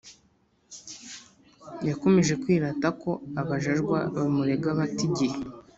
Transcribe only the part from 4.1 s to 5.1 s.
bamurega bata